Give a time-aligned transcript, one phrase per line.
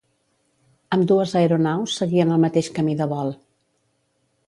[0.97, 3.35] Ambdues aeronaus seguien el mateix camí de vol.